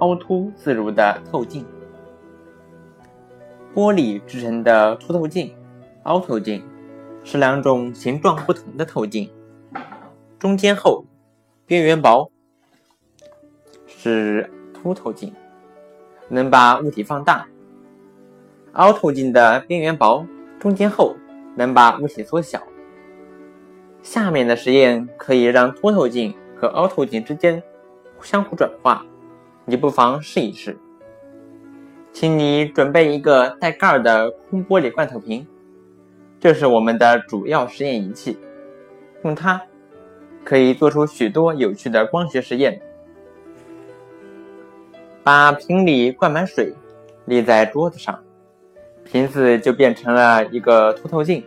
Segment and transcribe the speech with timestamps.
[0.00, 1.64] 凹凸自如的透镜。
[3.74, 5.54] 玻璃制成的凸透镜、
[6.02, 6.62] 凹透镜
[7.22, 9.30] 是两种形状不同的透镜，
[10.38, 11.04] 中间厚，
[11.66, 12.28] 边缘薄，
[13.86, 15.32] 是凸透镜，
[16.28, 17.46] 能把物体放大；
[18.72, 20.26] 凹透镜的边缘薄，
[20.58, 21.14] 中间厚，
[21.54, 22.60] 能把物体缩小。
[24.02, 27.62] 下面的实验可以让凸透镜和凹透镜之间
[28.20, 29.06] 相互转化，
[29.70, 30.76] 你不妨试一试。
[32.12, 35.46] 请你准备一个带盖儿的空玻璃罐头瓶，
[36.40, 38.36] 这是我们的主要实验仪器，
[39.22, 39.62] 用它
[40.42, 42.82] 可以做出许多有趣的光学实验。
[45.22, 46.74] 把瓶里灌满水，
[47.26, 48.18] 立在桌子上，
[49.04, 51.44] 瓶子就变成了一个凸透镜。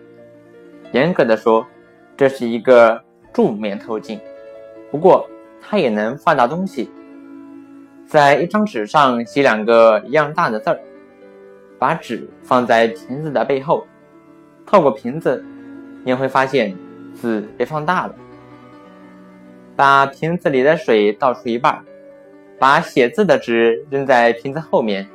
[0.94, 1.68] 严格的说，
[2.16, 4.18] 这是一个柱面透镜，
[4.90, 5.30] 不过
[5.60, 6.90] 它也能放大东西。
[8.14, 10.80] 在一张纸上写两个一样大的字儿，
[11.80, 13.88] 把纸放在瓶子的背后，
[14.68, 15.44] 透过瓶子，
[16.06, 16.78] 你会发现
[17.16, 18.14] 字被放大了。
[19.76, 21.84] 把瓶子里的水倒出一半，
[22.60, 25.10] 把写字的纸扔在瓶子后面，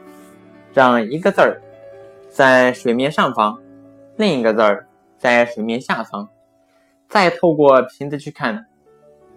[0.75, 1.63] 让一个字儿
[2.29, 3.63] 在水面上方，
[4.17, 6.29] 另一个字儿在水面下方，
[7.09, 8.67] 再透过瓶子去看，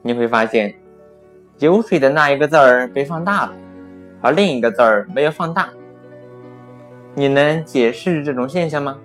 [0.01, 0.80] 你会发现。
[1.61, 3.53] 有水的那一个字儿被放大了，
[4.19, 5.69] 而另一个字儿没有放大。
[7.13, 8.97] 你能解释这种现象吗？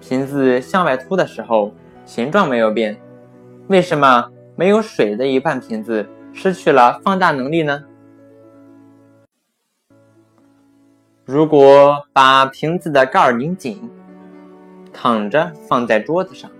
[0.00, 1.74] 瓶子向外凸的时候，
[2.06, 2.98] 形状没有变，
[3.66, 7.84] 为什么没有水的一半瓶子失去了放大能力呢？
[11.26, 13.90] 如果把瓶子的盖儿拧紧，
[14.90, 16.50] 躺着放在桌子上，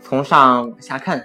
[0.00, 1.24] 从上往下看。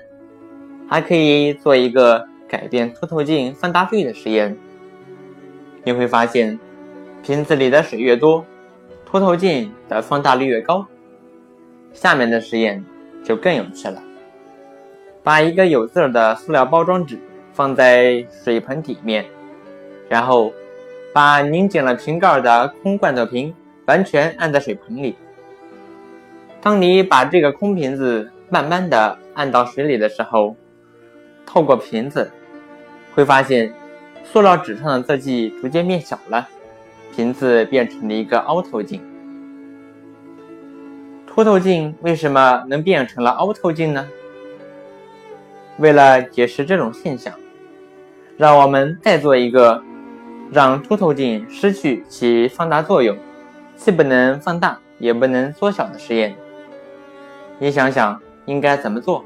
[0.92, 4.58] 还可以做一个改变凸透镜放大率的实验，
[5.86, 6.60] 你会发现
[7.24, 8.46] 瓶子里的水越多，
[9.06, 10.86] 凸透镜的放大率越高。
[11.94, 12.84] 下面的实验
[13.24, 14.04] 就更有趣了：
[15.24, 17.18] 把一个有字儿的塑料包装纸
[17.54, 19.26] 放在水盆底面，
[20.10, 20.52] 然后
[21.14, 25.16] 把拧紧了瓶盖的空罐头瓶完全按在水盆里。
[26.60, 30.58] 当你把这个空瓶子慢慢的按到水里的时候，
[31.52, 32.32] 透过瓶子，
[33.14, 33.74] 会发现
[34.24, 36.48] 塑料纸上的字迹逐渐变小了，
[37.14, 39.02] 瓶子变成了一个凹透镜。
[41.28, 44.08] 凸透镜为什么能变成了凹透镜呢？
[45.78, 47.34] 为了解释这种现象，
[48.38, 49.84] 让我们再做一个
[50.54, 53.18] 让凸透镜失去其放大作用，
[53.76, 56.34] 既不能放大也不能缩小的实验。
[57.60, 59.26] 你想想应该怎么做？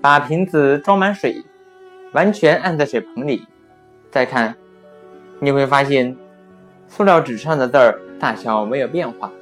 [0.00, 1.42] 把瓶子装满水，
[2.12, 3.44] 完全按在水盆里，
[4.10, 4.54] 再看，
[5.40, 6.16] 你会发现
[6.86, 9.32] 塑料纸上的字儿大小没有变化。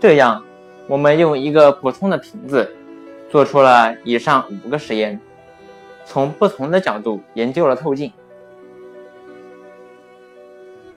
[0.00, 0.42] 这样，
[0.88, 2.74] 我们用一个普通的瓶子
[3.28, 5.20] 做出了以上五个实验，
[6.06, 8.10] 从不同的角度研究了透镜。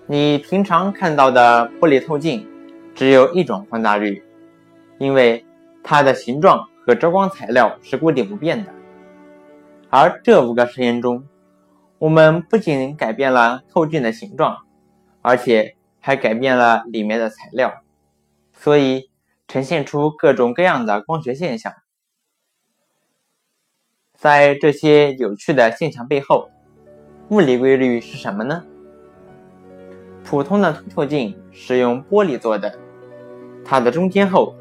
[0.06, 2.48] 你平常看到的玻璃透镜
[2.96, 4.24] 只有一种放大率，
[4.98, 5.46] 因为
[5.84, 6.69] 它的形状。
[6.86, 8.74] 和遮光材料是固定不变的，
[9.90, 11.28] 而这五个实验中，
[11.98, 14.60] 我们不仅改变了透镜的形状，
[15.22, 17.84] 而且还改变了里面的材料，
[18.54, 19.10] 所以
[19.48, 21.74] 呈现出各种各样的光学现象。
[24.16, 26.50] 在这些有趣的现象背后，
[27.30, 28.64] 物理规律是什么呢？
[30.24, 32.78] 普通的凸透镜是用玻璃做的，
[33.64, 34.56] 它的中间厚，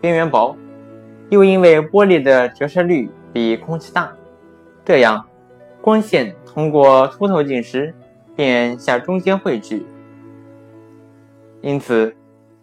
[0.00, 0.56] 边缘薄。
[1.28, 4.12] 又因为玻璃的折射率比空气大，
[4.84, 5.26] 这样
[5.80, 7.92] 光线通过凸透镜时
[8.36, 9.84] 便向中间汇聚，
[11.62, 12.14] 因此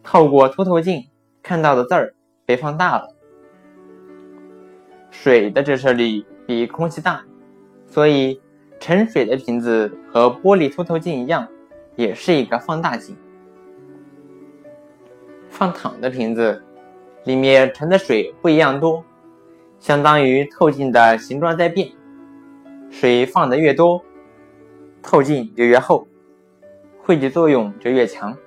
[0.02, 1.06] 透过凸透镜
[1.42, 2.14] 看到的字儿
[2.46, 3.14] 被放大了。
[5.12, 7.22] 水的折射率比空气大，
[7.86, 8.42] 所以
[8.80, 11.48] 盛水的瓶子和玻璃凸透镜一样，
[11.98, 13.16] 也是一个放大镜。
[15.50, 16.64] 放躺的瓶子。
[17.26, 19.04] 里面盛的水不一样多，
[19.80, 21.90] 相当于透镜的形状在变。
[22.92, 24.04] 水放的越多，
[25.02, 26.08] 透镜就越厚，
[27.00, 28.38] 汇集作用就越强，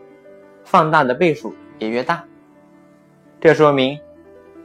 [0.65, 2.25] 放大的倍数也越大。
[3.41, 3.99] 这说明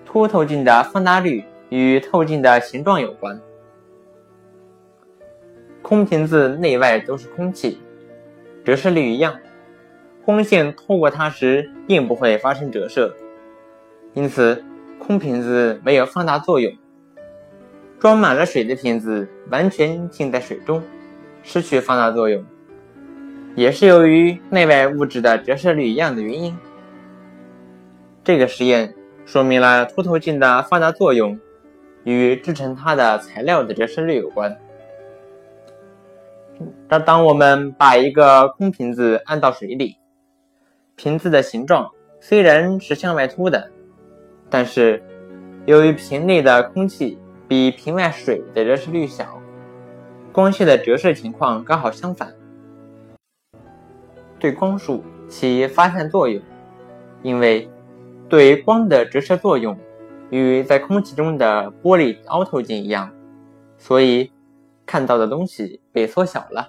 [0.05, 3.39] 凸透镜的放大率与透镜的形状有关。
[5.81, 7.81] 空瓶子内外都是空气，
[8.63, 9.39] 折射率一样，
[10.23, 13.13] 光线透过它时并不会发生折射。
[14.13, 14.63] 因此，
[14.99, 16.71] 空瓶子没有放大作用。
[17.99, 20.81] 装满了水的瓶子完全浸在水中，
[21.43, 22.43] 失去放大作用，
[23.55, 26.57] 也是由于内外物质的折射率一样的原因。
[28.23, 31.39] 这个实验说明了凸透镜的放大作用
[32.03, 34.57] 与制成它的材料的折射率有关。
[36.87, 39.97] 当当我们把一个空瓶子按到水里，
[40.95, 43.71] 瓶子的形状虽然是向外凸的，
[44.51, 45.01] 但是
[45.65, 47.17] 由于瓶内的空气
[47.47, 49.41] 比瓶外水的折射率小，
[50.31, 52.31] 光线的折射情况刚好相反，
[54.37, 56.39] 对光束起发散作用。
[57.23, 57.69] 因为
[58.27, 59.77] 对光的折射作用
[60.31, 63.11] 与在空气中的玻璃凹透镜一样，
[63.77, 64.31] 所以
[64.87, 66.67] 看到的东西被缩小了。